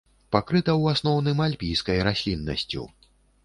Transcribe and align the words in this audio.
Пакрыта 0.35 0.73
ў 0.77 0.83
асноўным 0.95 1.45
альпійскай 1.47 2.03
расліннасцю. 2.11 2.91